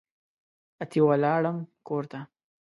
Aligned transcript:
اتي 0.81 0.99
ولاړم 1.07 1.57
کورته 1.87 2.19